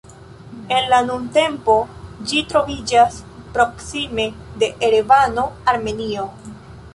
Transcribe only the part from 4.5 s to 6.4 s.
de Erevano, Armenio.